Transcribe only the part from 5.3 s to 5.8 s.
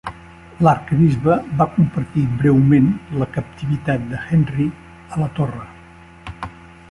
Torre.